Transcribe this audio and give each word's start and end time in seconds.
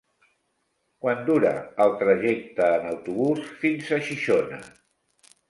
Quant 1.03 1.19
dura 1.27 1.51
el 1.85 1.93
trajecte 1.99 2.71
en 2.79 2.89
autobús 2.93 3.53
fins 3.67 3.93
a 4.01 4.03
Xixona? 4.09 4.61